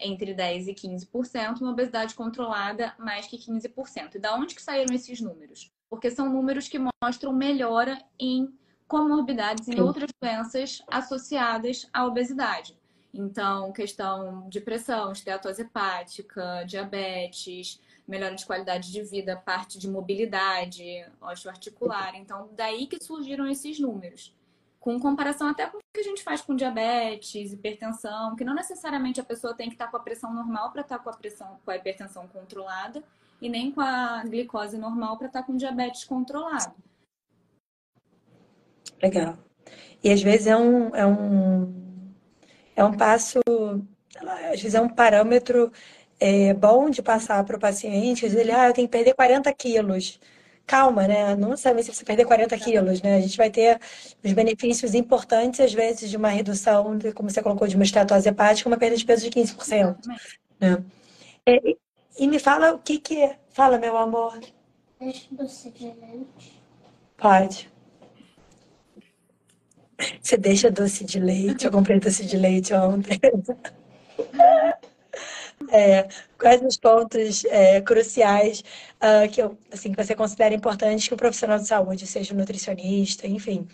[0.00, 4.14] entre 10% e 15%, uma obesidade controlada mais que 15%.
[4.14, 5.70] E da onde que saíram esses números?
[5.88, 8.52] Porque são números que mostram melhora em
[8.86, 12.76] comorbidades em outras doenças associadas à obesidade.
[13.12, 20.82] Então, questão de pressão, esteatose hepática, diabetes, melhora de qualidade de vida, parte de mobilidade,
[21.20, 22.16] osteoarticular.
[22.16, 24.34] Então, daí que surgiram esses números.
[24.88, 29.20] Com comparação até com o que a gente faz com diabetes, hipertensão, que não necessariamente
[29.20, 31.70] a pessoa tem que estar com a pressão normal para estar com a pressão com
[31.70, 33.04] a hipertensão controlada
[33.38, 36.74] e nem com a glicose normal para estar com diabetes controlado.
[39.02, 39.36] Legal.
[40.02, 42.14] E às vezes é um, é um,
[42.74, 43.40] é um passo,
[44.50, 45.70] às vezes é um parâmetro
[46.18, 49.52] é, bom de passar para o paciente, dizer, ele, ah, eu tenho que perder 40
[49.52, 50.18] quilos.
[50.68, 51.34] Calma, né?
[51.34, 53.16] Não sabe se você perder 40 quilos, né?
[53.16, 53.80] A gente vai ter
[54.22, 58.68] os benefícios importantes, às vezes, de uma redução, como você colocou, de uma esteatose hepática,
[58.68, 59.96] uma perda de peso de 15%.
[60.60, 60.84] Né?
[61.46, 61.74] É,
[62.18, 63.38] e me fala o que que é.
[63.48, 64.38] Fala, meu amor.
[65.00, 66.62] Deixa você de leite.
[67.16, 67.72] Pode.
[70.20, 71.64] Você deixa doce de leite?
[71.64, 73.18] Eu comprei doce de leite ontem.
[75.70, 78.62] É, quais os pontos é, cruciais
[79.02, 83.26] uh, que, eu, assim, que você considera importantes que o profissional de saúde, seja nutricionista,
[83.26, 83.66] enfim,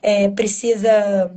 [0.00, 1.30] é, precisa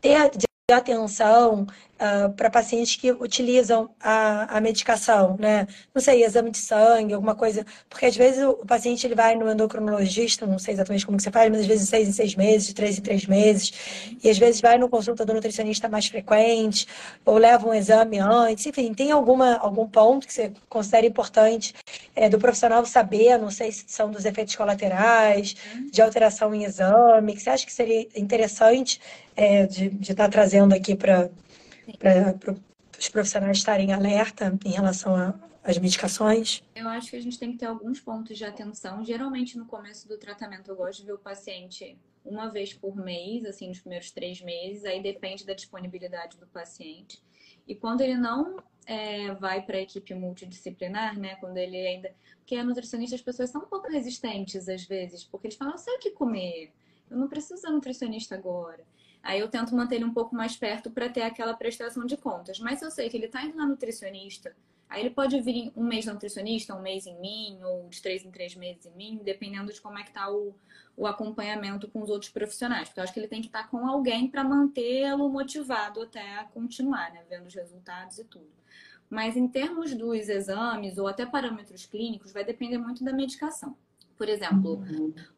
[0.00, 0.30] ter
[0.78, 1.66] atenção
[2.02, 5.66] uh, para pacientes que utilizam a, a medicação, né?
[5.94, 7.64] Não sei, exame de sangue, alguma coisa.
[7.88, 11.30] Porque às vezes o, paciente ele vai no endocrinologista, não sei exatamente como que você
[11.30, 13.72] faz, mas às vezes seis em seis meses, de três em três meses.
[14.22, 16.86] E às vezes vai no consulta do nutricionista mais frequente,
[17.24, 18.66] ou leva um exame antes.
[18.66, 21.74] Enfim, tem alguma, algum ponto que você considera importante
[22.14, 25.54] é, do profissional saber, não sei se são dos efeitos colaterais,
[25.90, 29.00] de alteração em exame, que você acha que seria interessante
[29.36, 31.30] é, de estar tá trazendo aqui para
[32.98, 35.14] os profissionais estarem alerta em relação
[35.62, 36.62] às medicações?
[36.74, 39.04] Eu acho que a gente tem que ter alguns pontos de atenção.
[39.04, 43.44] Geralmente, no começo do tratamento, eu gosto de ver o paciente uma vez por mês,
[43.44, 44.84] assim, nos primeiros três meses.
[44.84, 47.20] Aí depende da disponibilidade do paciente.
[47.66, 51.36] E quando ele não é, vai para a equipe multidisciplinar, né?
[51.36, 52.14] Quando ele ainda.
[52.38, 55.78] Porque a nutricionista, as pessoas são um pouco resistentes às vezes, porque eles falam, eu
[55.78, 56.72] sei o que comer,
[57.08, 58.84] eu não preciso da nutricionista agora.
[59.22, 62.58] Aí eu tento manter ele um pouco mais perto para ter aquela prestação de contas.
[62.58, 64.54] Mas se eu sei que ele está indo na nutricionista,
[64.88, 68.24] aí ele pode vir um mês na nutricionista, um mês em mim, ou de três
[68.24, 70.54] em três meses em mim, dependendo de como é que está o,
[70.96, 72.88] o acompanhamento com os outros profissionais.
[72.88, 76.44] Porque eu acho que ele tem que estar tá com alguém para mantê-lo motivado até
[76.52, 77.22] continuar, né?
[77.30, 78.50] Vendo os resultados e tudo.
[79.08, 83.76] Mas em termos dos exames ou até parâmetros clínicos, vai depender muito da medicação.
[84.22, 84.84] Por exemplo,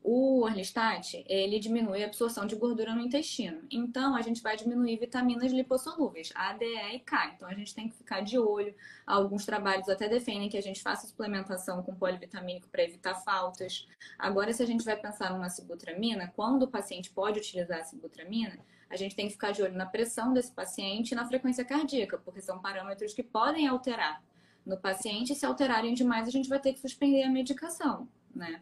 [0.02, 3.62] o Orlistat, ele diminui a absorção de gordura no intestino.
[3.70, 7.32] Então, a gente vai diminuir vitaminas lipossolúveis, A, D, E e K.
[7.34, 8.74] Então, a gente tem que ficar de olho.
[9.06, 13.88] Alguns trabalhos até defendem que a gente faça suplementação com polivitamínico para evitar faltas.
[14.18, 18.58] Agora, se a gente vai pensar numa sibutramina, quando o paciente pode utilizar a sibutramina,
[18.90, 22.18] a gente tem que ficar de olho na pressão desse paciente e na frequência cardíaca,
[22.18, 24.22] porque são parâmetros que podem alterar
[24.66, 25.34] no paciente.
[25.34, 28.60] Se alterarem demais, a gente vai ter que suspender a medicação, né?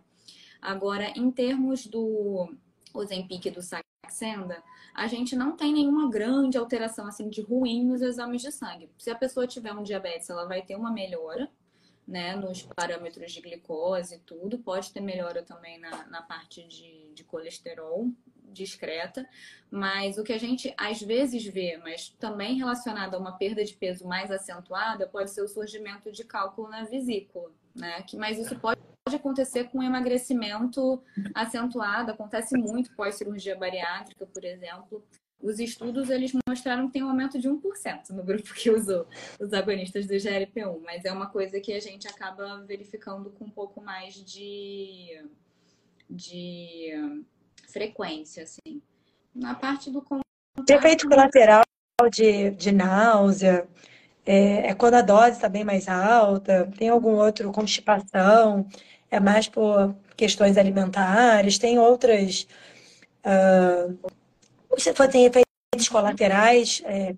[0.62, 2.54] Agora, em termos do
[2.94, 4.62] Ozempic e do Saxenda,
[4.94, 8.88] a gente não tem nenhuma grande alteração assim de ruim nos exames de sangue.
[8.96, 11.50] Se a pessoa tiver um diabetes, ela vai ter uma melhora,
[12.06, 14.58] né, nos parâmetros de glicose e tudo.
[14.58, 18.08] Pode ter melhora também na, na parte de, de colesterol
[18.52, 19.26] discreta,
[19.70, 23.74] mas o que a gente às vezes vê, mas também relacionado a uma perda de
[23.74, 28.02] peso mais acentuada, pode ser o surgimento de cálculo na vesícula, né?
[28.02, 31.02] Que, mas isso pode pode acontecer com emagrecimento
[31.34, 35.04] acentuado, acontece muito pós-cirurgia bariátrica, por exemplo.
[35.40, 39.06] Os estudos eles mostraram que tem um aumento de 1% no grupo que usou
[39.40, 43.50] os agonistas do GLP-1, mas é uma coisa que a gente acaba verificando com um
[43.50, 45.20] pouco mais de,
[46.08, 46.92] de
[47.68, 48.80] frequência, assim.
[49.34, 50.04] Na parte do
[50.70, 51.64] efeito colateral
[52.12, 53.66] de, de náusea,
[54.24, 58.66] é, é, quando a dose está bem mais alta, tem algum outro constipação,
[59.10, 62.46] é mais por questões alimentares, tem outras.
[63.24, 63.98] Uh,
[65.10, 67.14] tem efeitos colaterais é,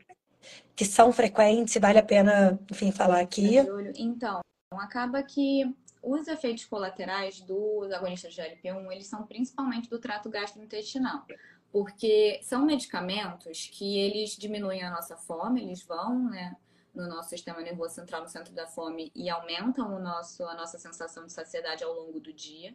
[0.74, 3.56] que são frequentes, vale a pena, enfim, falar aqui.
[3.96, 4.40] Então,
[4.72, 5.64] acaba que
[6.02, 11.24] os efeitos colaterais dos agonistas de GLP-1, eles são principalmente do trato gastrointestinal.
[11.70, 16.54] porque são medicamentos que eles diminuem a nossa fome, eles vão, né,
[16.94, 20.78] no nosso sistema nervoso central, no centro da fome, e aumentam o nosso, a nossa
[20.78, 22.74] sensação de saciedade ao longo do dia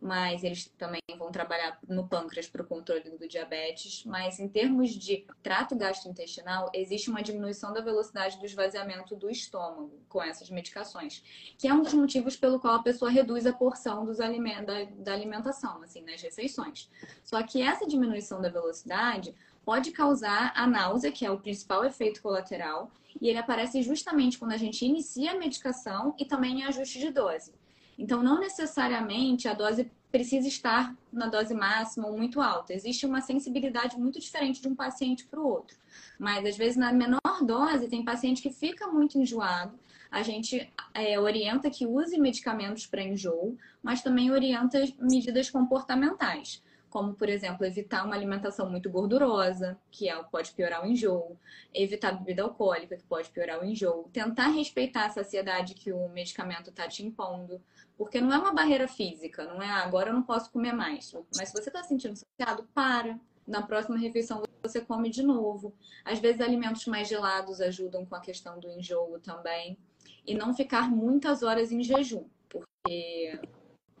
[0.00, 4.04] mas eles também vão trabalhar no pâncreas para o controle do diabetes.
[4.04, 9.98] Mas em termos de trato gastrointestinal, existe uma diminuição da velocidade do esvaziamento do estômago
[10.08, 11.22] com essas medicações,
[11.58, 14.84] que é um dos motivos pelo qual a pessoa reduz a porção dos alimentos, da,
[14.84, 16.90] da alimentação, assim, nas refeições.
[17.24, 19.34] Só que essa diminuição da velocidade
[19.66, 22.88] pode causar a náusea, que é o principal efeito colateral,
[23.20, 27.10] e ele aparece justamente quando a gente inicia a medicação e também em ajuste de
[27.10, 27.52] dose.
[27.98, 32.74] Então, não necessariamente a dose precisa estar na dose máxima ou muito alta.
[32.74, 35.76] Existe uma sensibilidade muito diferente de um paciente para o outro.
[36.16, 39.76] Mas, às vezes, na menor dose, tem paciente que fica muito enjoado.
[40.12, 47.14] A gente é, orienta que use medicamentos para enjoo, mas também orienta medidas comportamentais como,
[47.14, 51.36] por exemplo, evitar uma alimentação muito gordurosa, que é, pode piorar o enjoo,
[51.74, 56.70] evitar bebida alcoólica, que pode piorar o enjoo, tentar respeitar a saciedade que o medicamento
[56.70, 57.60] está te impondo,
[57.96, 61.12] porque não é uma barreira física, não é ah, agora eu não posso comer mais.
[61.36, 63.18] Mas se você está sentindo saciado, para.
[63.46, 65.72] Na próxima refeição você come de novo.
[66.04, 69.78] Às vezes alimentos mais gelados ajudam com a questão do enjoo também.
[70.26, 73.38] E não ficar muitas horas em jejum, porque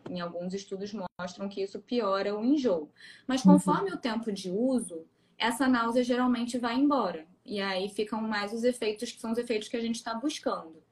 [0.08, 2.90] em alguns estudos mostram que isso piora o enjoo.
[3.26, 3.52] Mas uhum.
[3.54, 3.96] conforme uhum.
[3.96, 5.04] o tempo de uso,
[5.38, 7.26] essa náusea geralmente vai embora.
[7.44, 10.82] E aí ficam mais os efeitos que são os efeitos que a gente está buscando.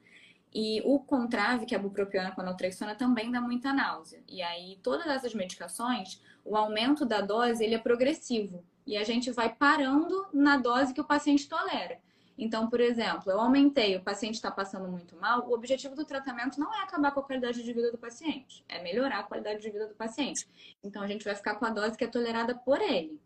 [0.55, 4.23] E o contrave, que é a bupropiona com a naltrexona, também dá muita náusea.
[4.29, 8.65] E aí, todas essas medicações, o aumento da dose, ele é progressivo.
[8.87, 11.99] E a gente vai parando na dose que o paciente tolera.
[12.37, 16.59] Então, por exemplo, eu aumentei, o paciente está passando muito mal, o objetivo do tratamento
[16.59, 19.71] não é acabar com a qualidade de vida do paciente, é melhorar a qualidade de
[19.71, 20.47] vida do paciente.
[20.83, 23.21] Então, a gente vai ficar com a dose que é tolerada por ele.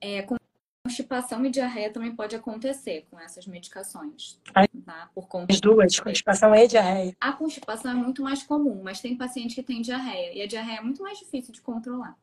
[0.00, 0.24] É,
[0.84, 4.40] constipação e diarreia também pode acontecer com essas medicações.
[4.86, 5.10] Tá?
[5.14, 7.16] Por conta As duas, constipação e diarreia.
[7.20, 10.32] A constipação é muito mais comum, mas tem paciente que tem diarreia.
[10.32, 12.16] E a diarreia é muito mais difícil de controlar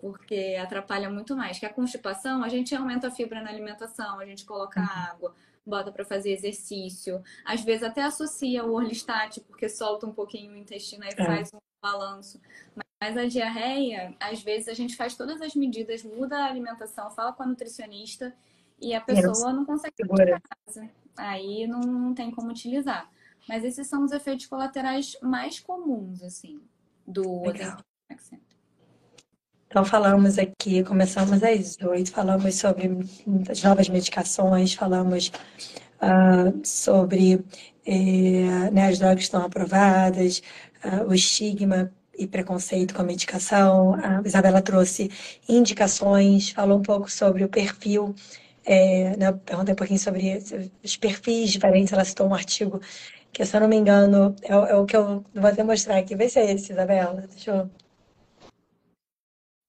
[0.00, 1.58] porque atrapalha muito mais.
[1.58, 4.86] Que a constipação, a gente aumenta a fibra na alimentação, a gente coloca uhum.
[4.86, 10.52] água, bota para fazer exercício, às vezes até associa o orlistat, porque solta um pouquinho
[10.52, 11.16] o intestino e é.
[11.16, 12.40] faz um balanço.
[13.02, 17.32] Mas a diarreia, às vezes a gente faz todas as medidas, muda a alimentação, fala
[17.32, 18.34] com a nutricionista
[18.80, 20.88] e a pessoa não consegue ir casa.
[21.16, 23.10] Aí não, não tem como utilizar.
[23.48, 26.60] Mas esses são os efeitos colaterais mais comuns, assim,
[27.06, 27.78] do Legal.
[29.68, 32.88] Então, falamos aqui, começamos às oito, falamos sobre
[33.50, 35.30] as novas medicações, falamos
[36.00, 37.44] uh, sobre
[37.84, 40.40] eh, né, as drogas que estão aprovadas,
[40.84, 43.94] uh, o estigma e preconceito com a medicação.
[43.94, 45.10] A Isabela trouxe
[45.48, 48.14] indicações, falou um pouco sobre o perfil,
[48.64, 50.38] é, né, perguntei um pouquinho sobre
[50.82, 52.80] os perfis diferentes, ela citou um artigo
[53.32, 56.14] que, se eu não me engano, é, é o que eu vou até mostrar aqui.
[56.16, 57.26] Vê se é esse, Isabela.
[57.28, 57.85] Deixa eu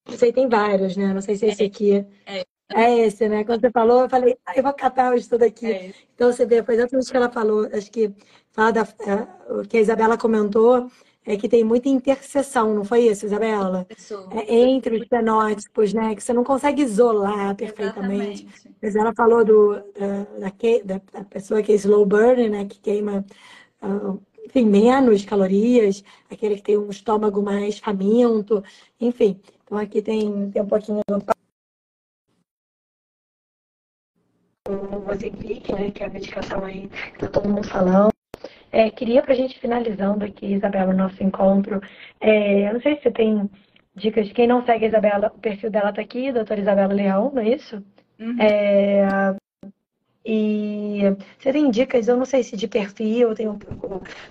[0.08, 1.14] não sei, tem vários, né?
[1.14, 2.06] Não sei se é esse aqui.
[2.26, 2.46] É.
[2.70, 3.46] É esse, né?
[3.46, 5.66] Quando você falou, eu falei, ah, eu vou catar isso tudo aqui.
[5.68, 7.70] É então você vê, foi exatamente o que ela falou.
[7.72, 8.12] Acho que
[8.52, 10.90] fala da, é, o que a Isabela comentou
[11.26, 13.86] é que tem muita interseção, não foi isso, Isabela?
[14.32, 16.16] É, entre os fenótipos, né?
[16.16, 18.44] Que você não consegue isolar perfeitamente.
[18.44, 18.76] Exatamente.
[18.82, 20.50] Mas ela falou do, da,
[20.86, 22.66] da, da, pessoa que é slow burn, né?
[22.66, 23.26] Que queima,
[23.82, 28.64] uh, enfim, menos calorias, aquele que tem um estômago mais faminto,
[29.00, 29.40] enfim.
[29.68, 31.18] Então aqui tem, tem um pouquinho do
[34.70, 38.14] o Ozempic, né, que é a medicação aí que tá todo mundo falando.
[38.72, 41.82] É, queria para a gente finalizando aqui, Isabela, o nosso encontro.
[42.20, 43.50] É, eu não sei se você tem
[43.94, 47.32] dicas de quem não segue a Isabela, o perfil dela tá aqui, doutora Isabela Leão,
[47.34, 47.84] não é isso?
[48.20, 48.42] Uhum.
[48.42, 49.36] É,
[50.26, 51.02] e
[51.40, 53.58] você tem dicas, eu não sei se de perfil, tem o,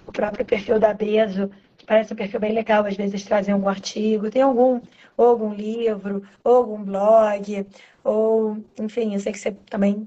[0.06, 1.50] o próprio perfil da Beso,
[1.86, 4.30] parece um perfil bem legal, às vezes trazem algum artigo.
[4.30, 4.80] Tem algum
[5.16, 7.66] ou algum livro, ou algum blog,
[8.04, 10.06] ou, enfim, eu sei que você também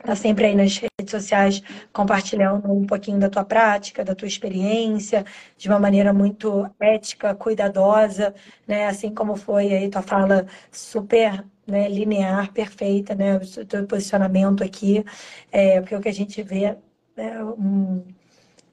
[0.00, 1.62] está sempre aí nas redes sociais
[1.92, 5.24] compartilhando um pouquinho da tua prática, da tua experiência,
[5.56, 8.34] de uma maneira muito ética, cuidadosa,
[8.66, 8.86] né?
[8.86, 13.36] Assim como foi aí tua fala super né, linear, perfeita, né?
[13.36, 15.04] O teu posicionamento aqui,
[15.52, 16.76] é, porque o que a gente vê
[17.16, 18.04] é um,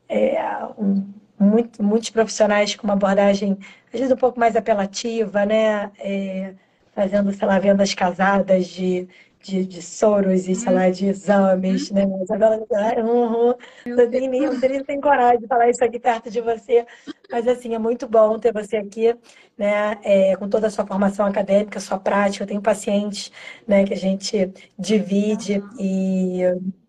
[0.07, 1.03] é um
[1.39, 3.57] muito, muitos profissionais com uma abordagem,
[3.93, 5.91] às vezes, um pouco mais apelativa, né?
[5.99, 6.53] É,
[6.93, 9.07] fazendo, sei lá, vendas casadas de,
[9.43, 11.95] de, de soros e, sei lá, de exames, uhum.
[11.95, 12.05] né?
[12.07, 12.65] Mas agora,
[13.03, 13.53] uhum,
[13.85, 16.85] eu nem, nem, nem tem coragem de falar isso aqui perto de você,
[17.31, 19.15] Mas assim, é muito bom ter você aqui,
[19.57, 19.97] né?
[20.03, 22.43] É, com toda a sua formação acadêmica, sua prática.
[22.43, 23.31] Eu tenho pacientes,
[23.67, 26.41] né, que a gente divide e,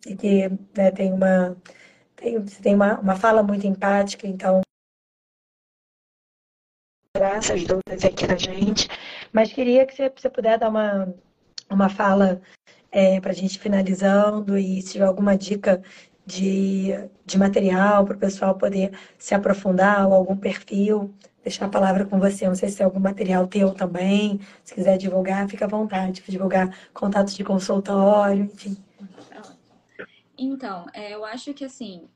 [0.07, 1.57] e que né, tem uma
[2.17, 4.61] tem, tem uma, uma fala muito empática, então
[7.15, 8.89] essas dúvidas aqui na gente.
[9.33, 11.15] Mas queria que você, você puder dar uma,
[11.71, 12.41] uma fala
[12.91, 15.83] é, para a gente finalizando e se tiver alguma dica
[16.25, 16.93] de,
[17.25, 22.19] de material para o pessoal poder se aprofundar ou algum perfil, deixar a palavra com
[22.19, 22.47] você.
[22.47, 24.41] Não sei se tem algum material teu também.
[24.65, 26.23] Se quiser divulgar, fica à vontade.
[26.29, 28.77] Divulgar contatos de consultório, enfim.
[30.39, 32.11] Então, é, eu acho que assim,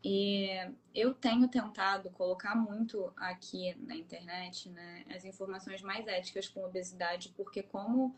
[0.95, 7.31] eu tenho tentado colocar muito aqui na internet, né, as informações mais éticas com obesidade,
[7.31, 8.15] porque como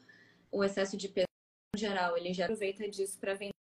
[0.51, 1.27] o excesso de peso
[1.75, 3.53] em geral, ele já aproveita disso para vender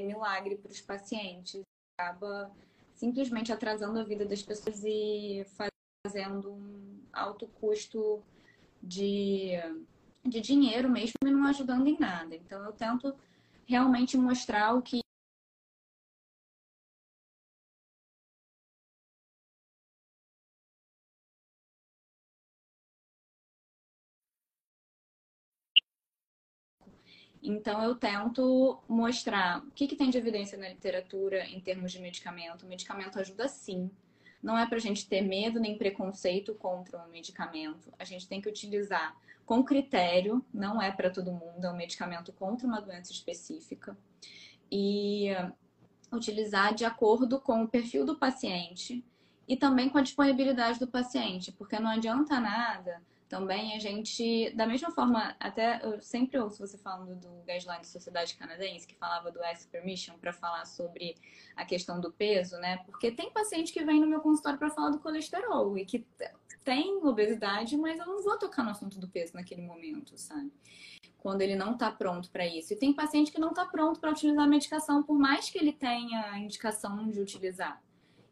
[0.00, 1.62] milagre para os pacientes,
[1.96, 2.50] acaba
[2.94, 5.46] simplesmente atrasando a vida das pessoas e
[6.04, 8.22] fazendo um alto custo
[8.82, 9.52] de,
[10.24, 12.34] de dinheiro mesmo e não ajudando em nada.
[12.34, 13.14] Então, eu tento
[13.70, 15.00] realmente mostrar o que
[27.42, 31.98] Então, eu tento mostrar o que, que, tem de evidência na literatura em termos de
[31.98, 32.64] medicamento.
[32.64, 33.90] O medicamento ajuda sim.
[34.42, 37.92] Não é para a gente ter medo nem preconceito contra um medicamento.
[37.98, 39.14] A gente tem que utilizar
[39.44, 43.96] com critério, não é para todo mundo, é um medicamento contra uma doença específica.
[44.70, 45.28] E
[46.12, 49.04] utilizar de acordo com o perfil do paciente
[49.46, 54.66] e também com a disponibilidade do paciente, porque não adianta nada também a gente, da
[54.66, 59.30] mesma forma, até eu sempre ouço você falando do guideline da Sociedade Canadense, que falava
[59.30, 61.14] do Ask Permission para falar sobre
[61.54, 62.78] a questão do peso, né?
[62.78, 66.04] Porque tem paciente que vem no meu consultório para falar do colesterol e que
[66.64, 70.52] tem obesidade, mas eu não vou tocar no assunto do peso naquele momento, sabe?
[71.16, 72.72] Quando ele não está pronto para isso.
[72.72, 75.72] E tem paciente que não está pronto para utilizar a medicação, por mais que ele
[75.72, 77.80] tenha indicação de utilizar.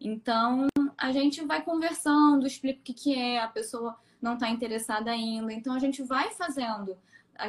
[0.00, 5.10] Então, a gente vai conversando, explica o que, que é, a pessoa não está interessada
[5.10, 5.52] ainda.
[5.52, 6.96] Então a gente vai fazendo,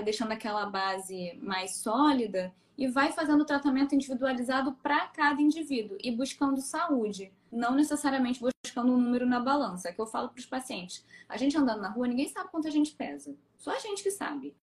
[0.03, 6.11] deixando aquela base mais sólida e vai fazendo o tratamento individualizado para cada indivíduo e
[6.11, 9.89] buscando saúde, não necessariamente buscando um número na balança.
[9.89, 12.67] É que eu falo para os pacientes: a gente andando na rua, ninguém sabe quanto
[12.67, 14.55] a gente pesa, só a gente que sabe.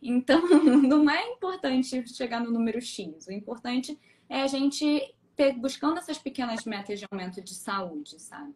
[0.00, 0.40] Então,
[0.86, 3.26] não é importante chegar no número X.
[3.26, 3.98] O importante
[4.28, 8.54] é a gente ter, buscando essas pequenas metas de aumento de saúde, sabe?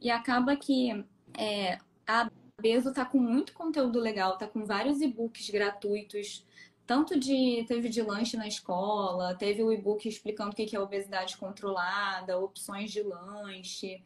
[0.00, 1.04] E acaba que
[1.38, 2.30] é, a
[2.60, 6.46] Beso tá com muito conteúdo legal, tá com vários e-books gratuitos,
[6.86, 11.36] tanto de teve de lanche na escola, teve o e-book explicando o que é obesidade
[11.36, 14.02] controlada, opções de lanche.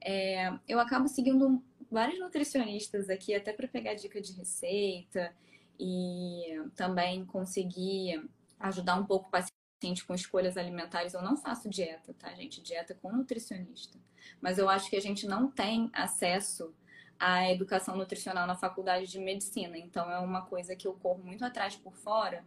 [0.00, 5.34] É, eu acabo seguindo vários nutricionistas aqui, até para pegar dica de receita
[5.78, 8.28] e também conseguir
[8.58, 11.14] ajudar um pouco o paciente com escolhas alimentares.
[11.14, 12.62] Eu não faço dieta, tá, gente?
[12.62, 13.98] Dieta com nutricionista.
[14.40, 16.72] Mas eu acho que a gente não tem acesso
[17.20, 19.76] a educação nutricional na faculdade de medicina.
[19.76, 22.42] Então é uma coisa que eu corro muito atrás por fora,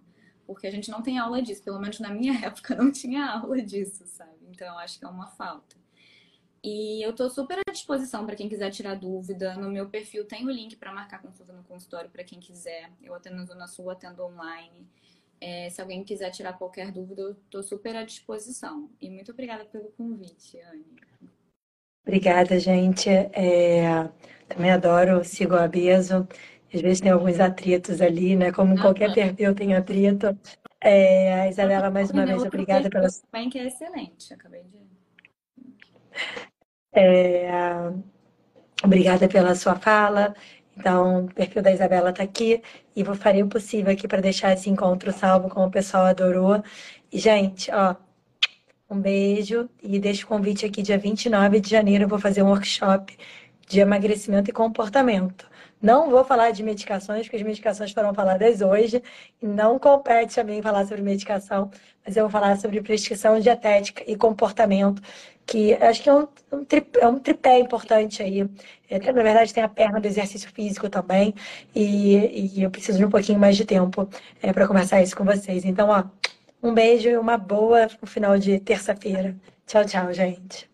[0.48, 1.64] porque a gente não tem aula disso.
[1.64, 4.36] Pelo menos na minha época não tinha aula disso, sabe?
[4.50, 5.78] Então eu acho que é uma falta.
[6.64, 9.56] E eu estou super à disposição para quem quiser tirar dúvida.
[9.56, 12.90] No meu perfil tem o link para marcar consulta no consultório para quem quiser.
[13.02, 14.88] Eu atendo na Zona Sul, atendo online.
[15.40, 18.90] É, se alguém quiser tirar qualquer dúvida, eu estou super à disposição.
[19.00, 20.86] E muito obrigada pelo convite, Anne.
[22.06, 23.10] Obrigada, gente.
[23.10, 24.10] É,
[24.48, 26.28] também adoro, sigo a Beso.
[26.74, 28.52] Às vezes tem alguns atritos ali, né?
[28.52, 29.14] Como qualquer Aham.
[29.14, 30.38] perfil tem atrito.
[30.82, 34.34] É, a Isabela, mais uma vez, obrigada pela também que é excelente.
[34.34, 34.84] Acabei de.
[36.92, 37.50] É,
[38.84, 40.36] obrigada pela sua fala.
[40.76, 42.62] Então, o perfil da Isabela está aqui
[42.96, 46.64] e vou farei o possível aqui para deixar esse encontro salvo, como o pessoal adorou.
[47.12, 47.96] E, gente, ó,
[48.94, 52.48] um beijo e deixo o convite aqui, dia 29 de janeiro, eu vou fazer um
[52.48, 53.18] workshop
[53.68, 55.48] de emagrecimento e comportamento.
[55.82, 59.04] Não vou falar de medicações, porque as medicações foram faladas hoje,
[59.42, 61.70] e não compete a mim falar sobre medicação,
[62.06, 65.02] mas eu vou falar sobre prescrição dietética e comportamento,
[65.46, 68.48] que acho que é um, um, tripé, é um tripé importante aí.
[68.90, 71.34] É, na verdade, tem a perna do exercício físico também,
[71.76, 74.08] e, e eu preciso de um pouquinho mais de tempo
[74.42, 75.66] é, para conversar isso com vocês.
[75.66, 76.06] Então, ó,
[76.64, 79.36] um beijo e uma boa final de terça-feira.
[79.68, 80.73] Tchau, tchau, gente.